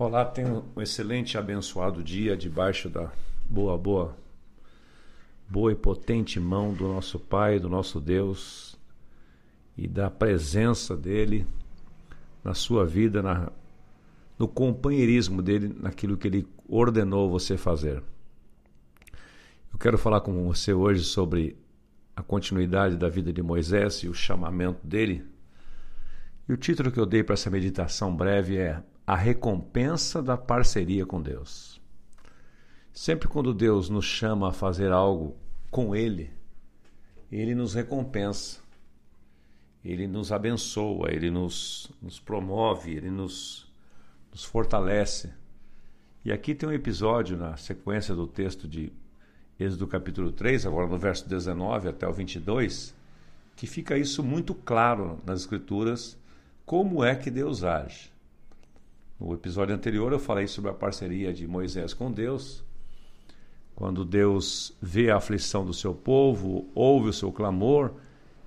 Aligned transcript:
Olá, 0.00 0.24
tenha 0.24 0.64
um 0.74 0.80
excelente 0.80 1.36
abençoado 1.36 2.02
dia 2.02 2.34
debaixo 2.34 2.88
da 2.88 3.12
boa, 3.44 3.76
boa, 3.76 4.16
boa 5.46 5.72
e 5.72 5.74
potente 5.74 6.40
mão 6.40 6.72
do 6.72 6.88
nosso 6.88 7.18
Pai, 7.18 7.58
do 7.58 7.68
nosso 7.68 8.00
Deus 8.00 8.78
e 9.76 9.86
da 9.86 10.10
presença 10.10 10.96
dele 10.96 11.46
na 12.42 12.54
sua 12.54 12.86
vida, 12.86 13.20
na, 13.20 13.52
no 14.38 14.48
companheirismo 14.48 15.42
dele, 15.42 15.68
naquilo 15.78 16.16
que 16.16 16.28
ele 16.28 16.48
ordenou 16.66 17.28
você 17.28 17.58
fazer. 17.58 18.02
Eu 19.70 19.78
quero 19.78 19.98
falar 19.98 20.22
com 20.22 20.46
você 20.46 20.72
hoje 20.72 21.04
sobre 21.04 21.58
a 22.16 22.22
continuidade 22.22 22.96
da 22.96 23.10
vida 23.10 23.30
de 23.30 23.42
Moisés 23.42 23.96
e 23.96 24.08
o 24.08 24.14
chamamento 24.14 24.80
dele. 24.82 25.26
E 26.48 26.54
o 26.54 26.56
título 26.56 26.90
que 26.90 26.98
eu 26.98 27.04
dei 27.04 27.22
para 27.22 27.34
essa 27.34 27.50
meditação 27.50 28.16
breve 28.16 28.56
é 28.56 28.82
a 29.10 29.16
recompensa 29.16 30.22
da 30.22 30.36
parceria 30.36 31.04
com 31.04 31.20
Deus. 31.20 31.80
Sempre 32.92 33.26
quando 33.26 33.52
Deus 33.52 33.90
nos 33.90 34.04
chama 34.04 34.50
a 34.50 34.52
fazer 34.52 34.92
algo 34.92 35.36
com 35.68 35.96
Ele, 35.96 36.30
Ele 37.28 37.52
nos 37.52 37.74
recompensa, 37.74 38.60
Ele 39.84 40.06
nos 40.06 40.30
abençoa, 40.30 41.10
Ele 41.10 41.28
nos, 41.28 41.90
nos 42.00 42.20
promove, 42.20 42.92
Ele 42.92 43.10
nos, 43.10 43.68
nos 44.30 44.44
fortalece. 44.44 45.32
E 46.24 46.30
aqui 46.30 46.54
tem 46.54 46.68
um 46.68 46.72
episódio 46.72 47.36
na 47.36 47.56
sequência 47.56 48.14
do 48.14 48.28
texto 48.28 48.68
de 48.68 48.92
Êxodo 49.58 49.88
capítulo 49.88 50.30
3, 50.30 50.66
agora 50.66 50.86
no 50.86 50.98
verso 50.98 51.28
19 51.28 51.88
até 51.88 52.06
o 52.06 52.12
22, 52.12 52.94
que 53.56 53.66
fica 53.66 53.98
isso 53.98 54.22
muito 54.22 54.54
claro 54.54 55.18
nas 55.26 55.40
Escrituras, 55.40 56.16
como 56.64 57.02
é 57.02 57.16
que 57.16 57.28
Deus 57.28 57.64
age. 57.64 58.19
No 59.20 59.34
episódio 59.34 59.74
anterior 59.74 60.12
eu 60.12 60.18
falei 60.18 60.46
sobre 60.46 60.70
a 60.70 60.74
parceria 60.74 61.30
de 61.30 61.46
Moisés 61.46 61.92
com 61.92 62.10
Deus. 62.10 62.64
Quando 63.76 64.02
Deus 64.02 64.74
vê 64.80 65.10
a 65.10 65.18
aflição 65.18 65.64
do 65.64 65.74
seu 65.74 65.94
povo, 65.94 66.70
ouve 66.74 67.10
o 67.10 67.12
seu 67.12 67.30
clamor 67.30 67.92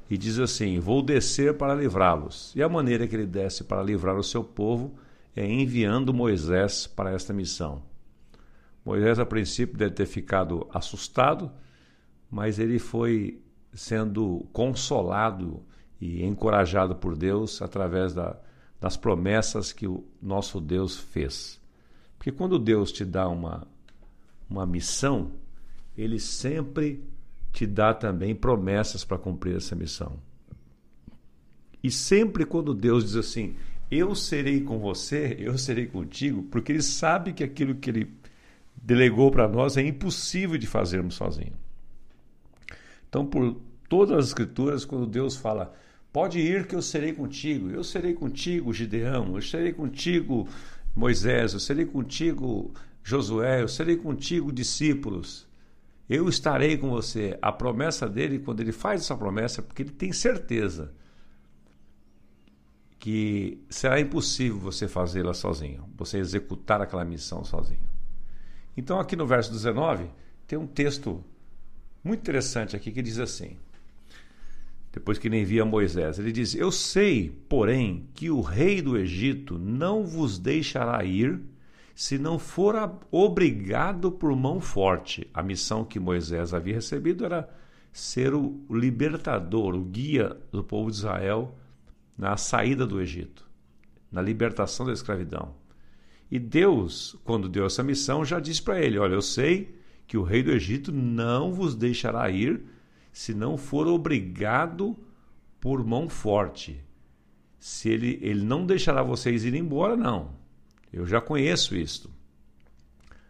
e 0.10 0.18
diz 0.18 0.40
assim: 0.40 0.80
Vou 0.80 1.04
descer 1.04 1.56
para 1.58 1.76
livrá-los. 1.76 2.52
E 2.56 2.64
a 2.64 2.68
maneira 2.68 3.08
que 3.08 3.16
ele 3.16 3.28
desce 3.28 3.64
para 3.64 3.84
livrar 3.84 4.18
o 4.18 4.24
seu 4.24 4.44
povo 4.44 4.96
é 5.36 5.46
enviando 5.46 6.12
Moisés 6.12 6.88
para 6.88 7.12
esta 7.12 7.32
missão. 7.32 7.84
Moisés, 8.84 9.20
a 9.20 9.26
princípio, 9.26 9.78
deve 9.78 9.94
ter 9.94 10.08
ficado 10.08 10.68
assustado, 10.74 11.52
mas 12.30 12.58
ele 12.58 12.80
foi 12.80 13.40
sendo 13.74 14.48
consolado 14.52 15.64
e 16.02 16.24
encorajado 16.24 16.96
por 16.96 17.16
Deus 17.16 17.62
através 17.62 18.14
da, 18.14 18.38
das 18.84 18.98
promessas 18.98 19.72
que 19.72 19.88
o 19.88 20.04
nosso 20.22 20.60
Deus 20.60 20.98
fez. 20.98 21.58
Porque 22.18 22.34
quando 22.34 22.60
Deus 22.60 22.92
te 22.92 23.06
dá 23.06 23.30
uma, 23.30 23.66
uma 24.50 24.66
missão, 24.66 25.32
ele 25.98 26.20
sempre 26.20 27.02
te 27.54 27.66
dá 27.66 27.94
também 27.94 28.36
promessas 28.36 29.06
para 29.06 29.18
cumprir 29.18 29.56
essa 29.56 29.74
missão. 29.74 30.20
E 31.82 31.90
sempre 31.90 32.46
quando 32.46 32.74
Deus 32.74 33.06
diz 33.06 33.16
assim, 33.16 33.56
eu 33.90 34.14
serei 34.14 34.60
com 34.60 34.78
você, 34.80 35.38
eu 35.40 35.58
serei 35.58 35.88
contigo, 35.88 36.44
porque 36.52 36.74
ele 36.74 36.82
sabe 36.82 37.32
que 37.32 37.42
aquilo 37.46 37.76
que 37.76 37.90
ele 37.90 38.14
delegou 38.76 39.32
para 39.32 39.48
nós 39.48 39.78
é 39.78 39.82
impossível 39.82 40.58
de 40.58 40.68
fazermos 40.68 41.16
sozinho. 41.16 41.54
Então, 43.08 43.26
por 43.26 43.62
todas 43.88 44.18
as 44.18 44.26
escrituras, 44.26 44.84
quando 44.84 45.08
Deus 45.08 45.38
fala, 45.38 45.74
Pode 46.14 46.40
ir 46.40 46.68
que 46.68 46.76
eu 46.76 46.82
serei 46.82 47.12
contigo. 47.12 47.72
Eu 47.72 47.84
serei 47.84 48.14
contigo, 48.14 48.72
Gideão. 48.72 49.36
Eu 49.36 49.42
serei 49.42 49.74
contigo, 49.74 50.48
Moisés. 50.96 51.54
Eu 51.54 51.60
serei 51.60 51.86
contigo, 51.86 52.72
Josué. 53.04 53.64
Eu 53.64 53.68
serei 53.68 53.98
contigo, 53.98 54.52
discípulos. 54.52 55.48
Eu 56.08 56.30
estarei 56.30 56.78
com 56.78 56.92
você. 56.92 57.36
A 57.42 57.52
promessa 57.52 58.08
dele, 58.08 58.38
quando 58.38 58.60
ele 58.60 58.72
faz 58.72 59.02
essa 59.02 59.18
promessa, 59.18 59.60
é 59.60 59.64
porque 59.64 59.82
ele 59.82 59.90
tem 59.90 60.14
certeza 60.14 60.94
que 63.00 63.66
será 63.68 64.00
impossível 64.00 64.60
você 64.60 64.88
fazê-la 64.88 65.34
sozinho, 65.34 65.90
você 65.98 66.20
executar 66.20 66.80
aquela 66.80 67.04
missão 67.04 67.44
sozinho. 67.44 67.90
Então, 68.78 69.00
aqui 69.00 69.16
no 69.16 69.26
verso 69.26 69.52
19, 69.52 70.06
tem 70.46 70.60
um 70.60 70.68
texto 70.68 71.24
muito 72.04 72.22
interessante 72.22 72.76
aqui 72.76 72.92
que 72.92 73.02
diz 73.02 73.18
assim: 73.18 73.58
depois 74.94 75.18
que 75.18 75.28
ele 75.28 75.42
envia 75.42 75.66
Moisés. 75.66 76.20
Ele 76.20 76.32
diz: 76.32 76.54
Eu 76.54 76.72
sei, 76.72 77.32
porém, 77.50 78.08
que 78.14 78.30
o 78.30 78.42
rei 78.42 78.82
do 78.82 78.96
Egito 78.96 79.58
não 79.58 80.06
vos 80.06 80.38
deixará 80.38 81.04
ir 81.04 81.42
se 81.96 82.18
não 82.18 82.40
for 82.40 82.76
obrigado 83.12 84.12
por 84.12 84.36
mão 84.36 84.62
forte. 84.62 85.28
A 85.34 85.42
missão 85.42 85.84
que 85.84 86.00
Moisés 86.00 86.54
havia 86.54 86.76
recebido 86.76 87.26
era 87.26 87.50
ser 87.92 88.34
o 88.34 88.60
libertador, 88.70 89.76
o 89.76 89.84
guia 89.84 90.38
do 90.52 90.64
povo 90.64 90.90
de 90.90 90.98
Israel 90.98 91.56
na 92.18 92.38
saída 92.38 92.86
do 92.86 93.02
Egito, 93.02 93.48
na 94.12 94.22
libertação 94.22 94.86
da 94.86 94.94
escravidão. 94.94 95.56
E 96.30 96.38
Deus, 96.38 97.16
quando 97.24 97.50
deu 97.50 97.66
essa 97.66 97.84
missão, 97.84 98.24
já 98.24 98.40
disse 98.40 98.62
para 98.62 98.80
ele: 98.80 99.00
Olha, 99.00 99.16
eu 99.16 99.22
sei 99.24 99.76
que 100.06 100.18
o 100.18 100.24
rei 100.24 100.44
do 100.44 100.52
Egito 100.52 100.92
não 100.92 101.52
vos 101.52 101.76
deixará 101.76 102.30
ir 102.30 102.64
se 103.14 103.32
não 103.32 103.56
for 103.56 103.88
obrigado 103.88 104.98
por 105.62 105.86
mão 105.86 106.10
forte. 106.10 106.84
Se 107.60 107.88
ele, 107.88 108.20
ele 108.22 108.44
não 108.44 108.66
deixará 108.66 109.04
vocês 109.04 109.46
ir 109.46 109.54
embora, 109.54 109.96
não. 109.96 110.32
Eu 110.92 111.06
já 111.06 111.22
conheço 111.22 111.76
isto. 111.76 112.10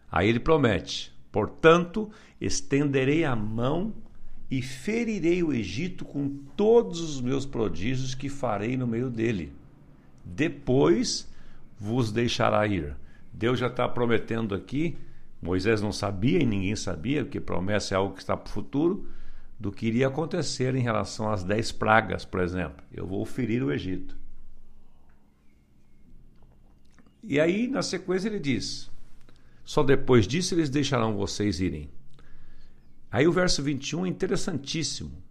Aí 0.09 0.29
ele 0.29 0.39
promete: 0.39 1.13
portanto, 1.31 2.09
estenderei 2.39 3.25
a 3.25 3.35
mão 3.35 3.93
e 4.49 4.61
ferirei 4.61 5.43
o 5.43 5.53
Egito 5.53 6.05
com 6.05 6.29
todos 6.55 7.01
os 7.01 7.19
meus 7.19 7.45
prodígios 7.45 8.15
que 8.15 8.29
farei 8.29 8.77
no 8.77 8.87
meio 8.87 9.09
dele. 9.09 9.53
Depois 10.23 11.29
vos 11.77 12.11
deixará 12.11 12.65
ir. 12.65 12.95
Deus 13.33 13.59
já 13.59 13.67
está 13.67 13.87
prometendo 13.89 14.55
aqui. 14.55 14.95
Moisés 15.41 15.81
não 15.81 15.91
sabia 15.91 16.41
e 16.41 16.45
ninguém 16.45 16.75
sabia, 16.75 17.25
porque 17.25 17.41
promessa 17.41 17.93
é 17.93 17.97
algo 17.97 18.13
que 18.13 18.21
está 18.21 18.37
para 18.37 18.49
o 18.49 18.53
futuro 18.53 19.05
do 19.59 19.71
que 19.71 19.87
iria 19.87 20.07
acontecer 20.07 20.75
em 20.75 20.81
relação 20.81 21.31
às 21.31 21.43
dez 21.43 21.71
pragas, 21.71 22.25
por 22.25 22.41
exemplo. 22.41 22.83
Eu 22.91 23.07
vou 23.07 23.25
ferir 23.25 23.63
o 23.63 23.71
Egito. 23.71 24.17
E 27.23 27.39
aí, 27.39 27.67
na 27.67 27.81
sequência, 27.81 28.27
ele 28.27 28.39
diz: 28.39 28.91
Só 29.63 29.83
depois 29.83 30.27
disso 30.27 30.53
eles 30.53 30.69
deixarão 30.69 31.15
vocês 31.15 31.61
irem. 31.61 31.89
Aí 33.09 33.27
o 33.27 33.31
verso 33.31 33.61
21 33.63 34.05
é 34.05 34.09
interessantíssimo. 34.09 35.23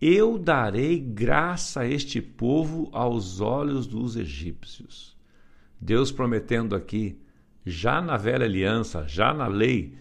Eu 0.00 0.36
darei 0.36 0.98
graça 0.98 1.80
a 1.80 1.88
este 1.88 2.20
povo 2.20 2.90
aos 2.92 3.40
olhos 3.40 3.86
dos 3.86 4.16
egípcios. 4.16 5.16
Deus 5.80 6.10
prometendo 6.10 6.74
aqui, 6.74 7.18
já 7.64 8.02
na 8.02 8.16
velha 8.16 8.44
aliança, 8.44 9.06
já 9.08 9.32
na 9.32 9.46
lei, 9.46 9.96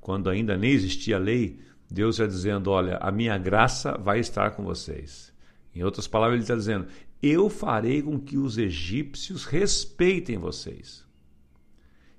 quando 0.00 0.28
ainda 0.28 0.56
nem 0.56 0.72
existia 0.72 1.16
lei, 1.18 1.60
Deus 1.90 2.16
está 2.16 2.26
dizendo: 2.26 2.70
olha, 2.70 2.98
a 2.98 3.10
minha 3.10 3.36
graça 3.38 3.96
vai 3.96 4.20
estar 4.20 4.50
com 4.52 4.62
vocês. 4.62 5.32
Em 5.74 5.82
outras 5.82 6.06
palavras, 6.06 6.36
ele 6.36 6.44
está 6.44 6.54
dizendo: 6.54 6.86
eu 7.22 7.48
farei 7.48 8.02
com 8.02 8.18
que 8.18 8.36
os 8.36 8.58
egípcios 8.58 9.44
respeitem 9.44 10.38
vocês. 10.38 11.06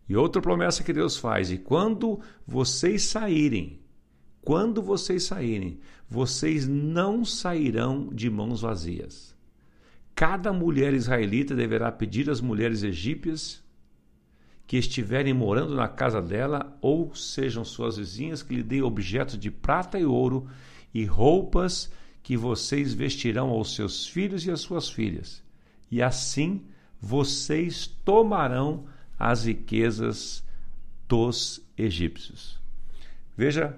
E 0.08 0.16
outra 0.16 0.41
promessa 0.41 0.84
que 0.84 0.91
Deus 0.91 1.18
faz: 1.18 1.52
e 1.52 1.58
quando 1.58 2.19
vocês 2.46 3.03
saírem, 3.03 3.79
quando 4.41 4.81
vocês 4.81 5.24
saírem, 5.24 5.79
vocês 6.09 6.68
não 6.68 7.24
sairão 7.24 8.09
de 8.12 8.29
mãos 8.29 8.62
vazias. 8.62 9.38
Cada 10.16 10.52
mulher 10.52 10.94
israelita 10.94 11.56
deverá 11.56 11.91
pedir 11.91 12.29
às 12.29 12.41
mulheres 12.41 12.84
egípcias 12.84 13.63
que 14.70 14.78
estiverem 14.78 15.34
morando 15.34 15.74
na 15.74 15.88
casa 15.88 16.22
dela, 16.22 16.78
ou 16.80 17.16
sejam 17.16 17.66
suas 17.66 17.98
vizinhas, 17.98 18.44
que 18.44 18.54
lhe 18.54 18.62
deem 18.62 18.84
objetos 18.84 19.36
de 19.36 19.50
prata 19.50 19.98
e 19.98 20.06
ouro 20.06 20.48
e 20.94 21.06
roupas 21.06 21.92
que 22.22 22.38
vocês 22.38 22.94
vestirão 22.94 23.50
aos 23.50 23.74
seus 23.74 24.06
filhos 24.06 24.46
e 24.46 24.52
às 24.52 24.62
suas 24.62 24.88
filhas. 24.88 25.42
E 25.90 26.04
assim 26.04 26.68
vocês 27.02 27.88
tomarão 27.88 28.86
as 29.18 29.46
riquezas 29.46 30.44
dos 31.08 31.68
egípcios. 31.76 32.62
Veja 33.36 33.76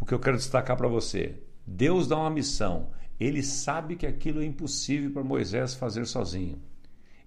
o 0.00 0.06
que 0.06 0.14
eu 0.14 0.18
quero 0.18 0.38
destacar 0.38 0.74
para 0.74 0.88
você. 0.88 1.34
Deus 1.66 2.08
dá 2.08 2.16
uma 2.16 2.30
missão. 2.30 2.88
Ele 3.20 3.42
sabe 3.42 3.94
que 3.94 4.06
aquilo 4.06 4.40
é 4.40 4.46
impossível 4.46 5.10
para 5.10 5.22
Moisés 5.22 5.74
fazer 5.74 6.06
sozinho. 6.06 6.58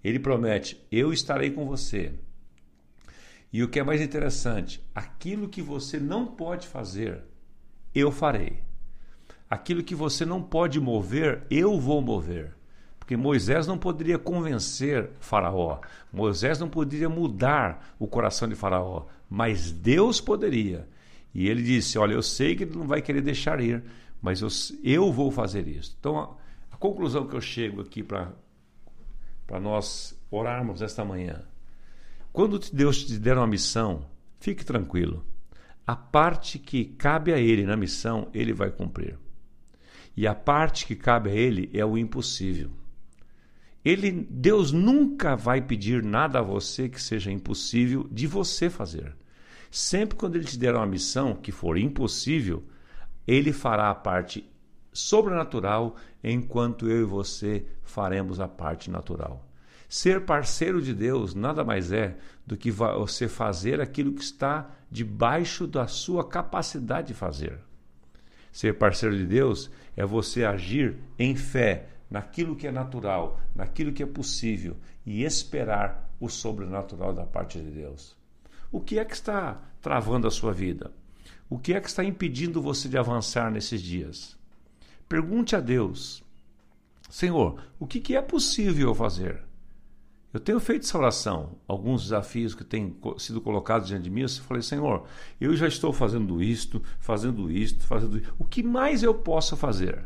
Ele 0.04 0.18
promete: 0.18 0.84
Eu 0.92 1.14
estarei 1.14 1.52
com 1.52 1.68
você. 1.68 2.12
E 3.54 3.62
o 3.62 3.70
que 3.70 3.80
é 3.80 3.84
mais 3.84 4.02
interessante, 4.02 4.84
aquilo 4.96 5.48
que 5.48 5.62
você 5.62 6.00
não 6.00 6.26
pode 6.26 6.68
fazer, 6.68 7.22
eu 7.94 8.12
farei. 8.12 8.64
Aquilo 9.48 9.84
que 9.84 9.94
você 9.94 10.26
não 10.26 10.42
pode 10.42 10.80
mover, 10.80 11.44
eu 11.52 11.80
vou 11.80 12.02
mover. 12.02 12.56
Porque 12.98 13.16
Moisés 13.16 13.68
não 13.68 13.78
poderia 13.78 14.18
convencer 14.18 15.12
Faraó, 15.20 15.80
Moisés 16.12 16.58
não 16.58 16.68
poderia 16.68 17.08
mudar 17.08 17.94
o 18.00 18.08
coração 18.08 18.48
de 18.48 18.56
Faraó, 18.56 19.06
mas 19.30 19.72
Deus 19.72 20.20
poderia. 20.20 20.88
E 21.32 21.48
ele 21.48 21.62
disse: 21.62 22.00
Olha, 22.00 22.14
eu 22.14 22.24
sei 22.24 22.56
que 22.56 22.64
ele 22.64 22.76
não 22.76 22.88
vai 22.88 23.04
querer 23.04 23.22
deixar 23.22 23.60
ir, 23.60 23.84
mas 24.20 24.42
eu, 24.42 24.48
eu 24.84 25.12
vou 25.12 25.30
fazer 25.30 25.68
isso. 25.68 25.96
Então, 26.00 26.18
a, 26.18 26.36
a 26.72 26.78
conclusão 26.78 27.28
que 27.28 27.36
eu 27.36 27.42
chego 27.42 27.82
aqui 27.82 28.02
para 28.02 28.32
nós 29.62 30.20
orarmos 30.32 30.82
esta 30.82 31.06
manhã. 31.06 31.44
Quando 32.34 32.58
Deus 32.58 33.04
te 33.04 33.20
der 33.20 33.38
uma 33.38 33.46
missão, 33.46 34.08
fique 34.40 34.66
tranquilo. 34.66 35.24
A 35.86 35.96
parte 35.96 36.58
que 36.58 36.84
cabe 36.84 37.32
a 37.32 37.38
Ele 37.38 37.64
na 37.64 37.78
missão, 37.78 38.28
Ele 38.34 38.52
vai 38.52 38.72
cumprir. 38.72 39.20
E 40.18 40.26
a 40.26 40.34
parte 40.34 40.88
que 40.88 40.96
cabe 40.96 41.30
a 41.30 41.34
Ele 41.34 41.70
é 41.72 41.86
o 41.86 41.96
impossível. 41.96 42.72
Ele, 43.86 44.26
Deus 44.32 44.72
nunca 44.72 45.36
vai 45.36 45.62
pedir 45.62 46.02
nada 46.02 46.40
a 46.40 46.42
você 46.42 46.90
que 46.90 47.00
seja 47.00 47.32
impossível 47.32 48.08
de 48.12 48.26
você 48.26 48.68
fazer. 48.68 49.16
Sempre 49.70 50.18
quando 50.18 50.36
ele 50.36 50.46
te 50.46 50.58
der 50.58 50.74
uma 50.74 50.88
missão 50.88 51.36
que 51.36 51.52
for 51.52 51.78
impossível, 51.78 52.64
ele 53.28 53.54
fará 53.54 53.92
a 53.92 53.96
parte 53.96 54.50
sobrenatural, 54.92 55.98
enquanto 56.24 56.90
eu 56.90 57.02
e 57.02 57.06
você 57.06 57.66
faremos 57.84 58.40
a 58.40 58.48
parte 58.48 58.90
natural. 58.90 59.53
Ser 59.94 60.22
parceiro 60.22 60.82
de 60.82 60.92
Deus 60.92 61.36
nada 61.36 61.64
mais 61.64 61.92
é 61.92 62.18
do 62.48 62.58
que 62.58 62.72
você 62.72 63.28
fazer 63.28 63.80
aquilo 63.80 64.12
que 64.14 64.24
está 64.24 64.72
debaixo 64.90 65.68
da 65.68 65.86
sua 65.86 66.28
capacidade 66.28 67.10
de 67.10 67.14
fazer. 67.14 67.60
Ser 68.52 68.80
parceiro 68.80 69.16
de 69.16 69.24
Deus 69.24 69.70
é 69.96 70.04
você 70.04 70.46
agir 70.46 70.98
em 71.20 71.36
fé 71.36 71.90
naquilo 72.10 72.56
que 72.56 72.66
é 72.66 72.72
natural, 72.72 73.40
naquilo 73.54 73.94
que 73.94 74.02
é 74.02 74.06
possível 74.08 74.76
e 75.06 75.24
esperar 75.24 76.10
o 76.20 76.28
sobrenatural 76.28 77.14
da 77.14 77.24
parte 77.28 77.60
de 77.60 77.70
Deus. 77.70 78.18
O 78.72 78.82
que 78.82 78.98
é 78.98 79.06
que 79.06 79.14
está 79.14 79.62
travando 79.80 80.28
a 80.28 80.32
sua 80.32 80.52
vida? 80.52 80.92
O 81.48 81.60
que 81.60 81.72
é 81.72 81.80
que 81.80 81.88
está 81.88 82.04
impedindo 82.04 82.64
você 82.64 82.90
de 82.90 82.98
avançar 82.98 83.52
nesses 83.52 83.80
dias? 83.80 84.36
Pergunte 85.08 85.56
a 85.56 85.60
Deus: 85.60 86.24
Senhor, 87.12 87.62
o 87.80 87.86
que, 87.86 88.16
é 88.16 88.22
possível 88.24 88.88
eu 88.88 88.96
fazer? 88.96 89.53
Eu 90.34 90.40
tenho 90.40 90.60
feito 90.60 90.84
essa 90.84 90.98
oração, 90.98 91.58
alguns 91.68 92.04
desafios 92.04 92.56
que 92.56 92.64
têm 92.64 92.98
sido 93.20 93.40
colocados 93.40 93.88
diante 93.88 94.04
de 94.04 94.10
mim. 94.10 94.22
Eu 94.22 94.30
falei, 94.30 94.64
Senhor, 94.64 95.06
eu 95.40 95.56
já 95.56 95.68
estou 95.68 95.94
fazendo 95.94 96.42
isto, 96.42 96.82
fazendo 97.00 97.52
isto, 97.52 97.86
fazendo 97.86 98.18
isto. 98.18 98.34
O 98.40 98.44
que 98.44 98.64
mais 98.64 99.04
eu 99.04 99.14
posso 99.14 99.56
fazer? 99.56 100.04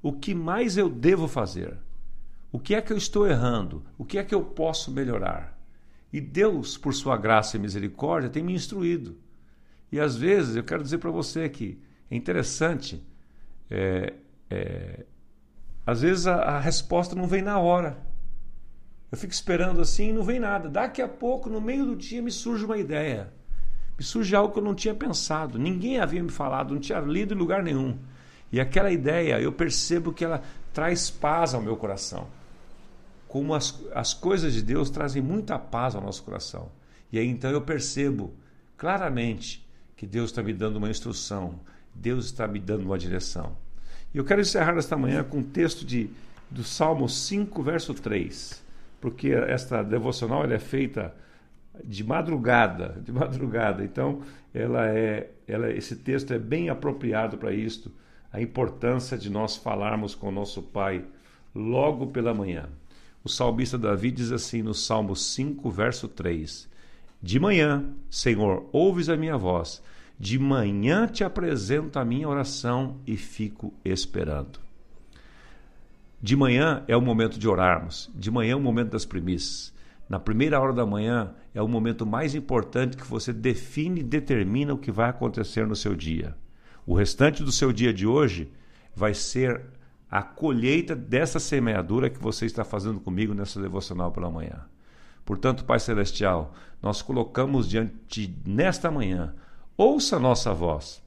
O 0.00 0.12
que 0.12 0.34
mais 0.34 0.76
eu 0.76 0.88
devo 0.88 1.26
fazer? 1.26 1.76
O 2.52 2.58
que 2.58 2.74
é 2.74 2.80
que 2.80 2.92
eu 2.92 2.96
estou 2.96 3.26
errando? 3.26 3.84
O 3.98 4.04
que 4.04 4.18
é 4.18 4.24
que 4.24 4.34
eu 4.34 4.42
posso 4.42 4.90
melhorar? 4.92 5.58
E 6.12 6.20
Deus, 6.20 6.78
por 6.78 6.94
sua 6.94 7.16
graça 7.16 7.56
e 7.56 7.60
misericórdia, 7.60 8.30
tem 8.30 8.42
me 8.42 8.54
instruído. 8.54 9.18
E 9.90 10.00
às 10.00 10.16
vezes 10.16 10.56
eu 10.56 10.64
quero 10.64 10.82
dizer 10.82 10.98
para 10.98 11.10
você 11.10 11.48
que 11.48 11.82
é 12.10 12.16
interessante, 12.16 13.02
é, 13.70 14.14
é, 14.48 15.04
às 15.84 16.02
vezes 16.02 16.26
a, 16.26 16.36
a, 16.36 16.60
resposta 16.60 17.14
não 17.14 17.26
vem 17.26 17.42
na 17.42 17.58
hora. 17.58 17.98
Eu 19.10 19.18
fico 19.18 19.32
esperando 19.32 19.80
assim 19.80 20.10
e 20.10 20.12
não 20.12 20.22
vem 20.22 20.38
nada. 20.38 20.68
Daqui 20.68 21.00
a 21.00 21.08
pouco, 21.08 21.48
no 21.48 21.60
meio 21.60 21.86
do 21.86 21.96
dia, 21.96 22.20
me 22.20 22.30
surge 22.30 22.64
uma 22.64 22.76
ideia. 22.76 23.32
Me 23.96 24.04
surge 24.04 24.34
algo 24.36 24.52
que 24.52 24.58
eu 24.58 24.64
não 24.64 24.74
tinha 24.74 24.94
pensado. 24.94 25.58
Ninguém 25.58 25.98
havia 25.98 26.22
me 26.22 26.30
falado, 26.30 26.74
não 26.74 26.80
tinha 26.80 27.00
lido 27.00 27.34
em 27.34 27.38
lugar 27.38 27.62
nenhum. 27.62 27.98
E 28.52 28.60
aquela 28.60 28.90
ideia, 28.90 29.40
eu 29.40 29.52
percebo 29.52 30.12
que 30.12 30.24
ela 30.24 30.42
traz 30.72 31.10
paz 31.10 31.54
ao 31.54 31.62
meu 31.62 31.76
coração 31.76 32.28
como 33.28 33.54
as, 33.54 33.78
as 33.94 34.14
coisas 34.14 34.54
de 34.54 34.62
Deus 34.62 34.88
trazem 34.88 35.22
muita 35.22 35.58
paz 35.58 35.94
ao 35.94 36.00
nosso 36.00 36.22
coração. 36.22 36.70
E 37.12 37.18
aí 37.18 37.28
então 37.28 37.50
eu 37.50 37.60
percebo 37.60 38.32
claramente 38.76 39.64
que 39.94 40.06
Deus 40.06 40.30
está 40.30 40.42
me 40.42 40.54
dando 40.54 40.76
uma 40.76 40.90
instrução, 40.90 41.60
Deus 41.94 42.24
está 42.24 42.48
me 42.48 42.58
dando 42.58 42.84
uma 42.84 42.98
direção. 42.98 43.56
E 44.14 44.18
eu 44.18 44.24
quero 44.24 44.40
encerrar 44.40 44.76
esta 44.78 44.96
manhã 44.96 45.22
com 45.22 45.38
um 45.38 45.42
texto 45.42 45.84
de, 45.84 46.10
do 46.50 46.64
Salmo 46.64 47.08
5, 47.08 47.62
verso 47.62 47.92
3, 47.92 48.64
porque 49.00 49.30
esta 49.30 49.82
devocional 49.82 50.44
ela 50.44 50.54
é 50.54 50.58
feita 50.58 51.14
de 51.84 52.04
madrugada, 52.04 53.00
de 53.04 53.12
madrugada. 53.12 53.84
Então, 53.84 54.22
ela 54.52 54.86
é, 54.88 55.30
ela, 55.46 55.70
esse 55.70 55.96
texto 55.96 56.32
é 56.32 56.38
bem 56.38 56.68
apropriado 56.68 57.38
para 57.38 57.52
isto, 57.52 57.90
a 58.32 58.40
importância 58.40 59.16
de 59.16 59.30
nós 59.30 59.56
falarmos 59.56 60.14
com 60.14 60.30
nosso 60.30 60.62
Pai 60.62 61.04
logo 61.54 62.08
pela 62.08 62.34
manhã. 62.34 62.68
O 63.24 63.28
salmista 63.28 63.76
Davi 63.76 64.10
diz 64.10 64.32
assim 64.32 64.62
no 64.62 64.74
Salmo 64.74 65.16
5, 65.16 65.70
verso 65.70 66.08
3: 66.08 66.68
De 67.22 67.40
manhã, 67.40 67.84
Senhor, 68.10 68.68
ouves 68.72 69.08
a 69.08 69.16
minha 69.16 69.36
voz, 69.36 69.82
de 70.18 70.38
manhã 70.38 71.06
te 71.06 71.24
apresento 71.24 71.98
a 71.98 72.04
minha 72.04 72.28
oração 72.28 72.96
e 73.06 73.16
fico 73.16 73.72
esperando. 73.84 74.67
De 76.20 76.34
manhã 76.34 76.82
é 76.88 76.96
o 76.96 77.00
momento 77.00 77.38
de 77.38 77.48
orarmos, 77.48 78.10
de 78.12 78.28
manhã 78.28 78.52
é 78.52 78.56
o 78.56 78.60
momento 78.60 78.90
das 78.90 79.04
primícias. 79.04 79.72
Na 80.08 80.18
primeira 80.18 80.60
hora 80.60 80.72
da 80.72 80.84
manhã 80.84 81.32
é 81.54 81.62
o 81.62 81.68
momento 81.68 82.04
mais 82.04 82.34
importante 82.34 82.96
que 82.96 83.06
você 83.06 83.32
define 83.32 84.00
e 84.00 84.04
determina 84.04 84.74
o 84.74 84.78
que 84.78 84.90
vai 84.90 85.10
acontecer 85.10 85.64
no 85.66 85.76
seu 85.76 85.94
dia. 85.94 86.34
O 86.84 86.94
restante 86.94 87.44
do 87.44 87.52
seu 87.52 87.72
dia 87.72 87.92
de 87.92 88.04
hoje 88.06 88.50
vai 88.96 89.14
ser 89.14 89.62
a 90.10 90.22
colheita 90.22 90.96
dessa 90.96 91.38
semeadura 91.38 92.10
que 92.10 92.18
você 92.18 92.46
está 92.46 92.64
fazendo 92.64 92.98
comigo 92.98 93.32
nessa 93.32 93.60
devocional 93.60 94.10
pela 94.10 94.30
manhã. 94.30 94.64
Portanto, 95.24 95.64
Pai 95.64 95.78
Celestial, 95.78 96.54
nós 96.82 97.00
colocamos 97.00 97.68
diante 97.68 98.34
nesta 98.44 98.90
manhã, 98.90 99.34
ouça 99.76 100.16
a 100.16 100.20
nossa 100.20 100.52
voz. 100.52 101.02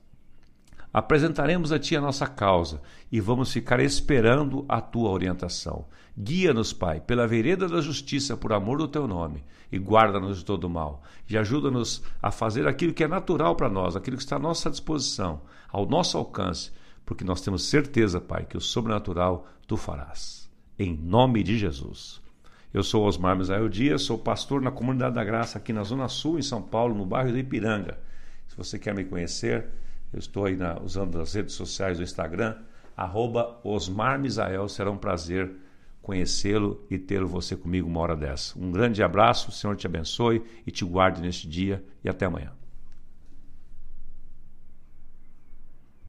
Apresentaremos 0.93 1.71
a 1.71 1.79
Ti 1.79 1.95
a 1.95 2.01
nossa 2.01 2.27
causa 2.27 2.81
e 3.09 3.21
vamos 3.21 3.51
ficar 3.51 3.79
esperando 3.79 4.65
a 4.67 4.81
Tua 4.81 5.09
orientação. 5.09 5.85
Guia-nos, 6.17 6.73
Pai, 6.73 6.99
pela 6.99 7.27
vereda 7.27 7.67
da 7.67 7.79
justiça, 7.79 8.35
por 8.35 8.51
amor 8.51 8.77
do 8.77 8.87
Teu 8.87 9.07
nome, 9.07 9.43
e 9.71 9.77
guarda-nos 9.77 10.39
de 10.39 10.45
todo 10.45 10.69
mal. 10.69 11.01
E 11.29 11.37
ajuda-nos 11.37 12.03
a 12.21 12.29
fazer 12.29 12.67
aquilo 12.67 12.93
que 12.93 13.03
é 13.03 13.07
natural 13.07 13.55
para 13.55 13.69
nós, 13.69 13.95
aquilo 13.95 14.17
que 14.17 14.23
está 14.23 14.35
à 14.35 14.39
nossa 14.39 14.69
disposição, 14.69 15.41
ao 15.69 15.85
nosso 15.85 16.17
alcance, 16.17 16.71
porque 17.05 17.23
nós 17.23 17.41
temos 17.41 17.63
certeza, 17.63 18.19
Pai, 18.19 18.45
que 18.45 18.57
o 18.57 18.61
sobrenatural 18.61 19.47
tu 19.65 19.77
farás. 19.77 20.49
Em 20.77 20.95
nome 20.97 21.41
de 21.41 21.57
Jesus. 21.57 22.21
Eu 22.73 22.83
sou 22.83 23.05
Osmar 23.05 23.37
Misael 23.37 23.69
Dias, 23.69 24.01
sou 24.01 24.17
pastor 24.17 24.61
na 24.61 24.71
Comunidade 24.71 25.15
da 25.15 25.23
Graça 25.23 25.57
aqui 25.57 25.71
na 25.71 25.83
Zona 25.83 26.07
Sul, 26.09 26.39
em 26.39 26.41
São 26.41 26.61
Paulo, 26.61 26.95
no 26.95 27.05
bairro 27.05 27.31
do 27.31 27.37
Ipiranga. 27.37 27.97
Se 28.47 28.57
você 28.57 28.77
quer 28.77 28.93
me 28.93 29.05
conhecer, 29.05 29.67
eu 30.13 30.19
estou 30.19 30.45
aí 30.45 30.55
na, 30.55 30.79
usando 30.81 31.19
as 31.19 31.33
redes 31.33 31.55
sociais 31.55 31.97
do 31.97 32.03
Instagram, 32.03 32.55
arroba 32.95 33.59
Osmar 33.63 34.19
Misael. 34.19 34.67
Será 34.67 34.91
um 34.91 34.97
prazer 34.97 35.51
conhecê-lo 36.01 36.85
e 36.89 36.97
tê-lo 36.97 37.27
você 37.27 37.55
comigo 37.55 37.87
uma 37.87 37.99
hora 37.99 38.15
dessa. 38.15 38.57
Um 38.59 38.71
grande 38.71 39.01
abraço, 39.03 39.49
o 39.49 39.53
Senhor 39.53 39.75
te 39.75 39.87
abençoe 39.87 40.43
e 40.65 40.71
te 40.71 40.83
guarde 40.83 41.21
neste 41.21 41.47
dia 41.47 41.83
e 42.03 42.09
até 42.09 42.25
amanhã. 42.25 42.51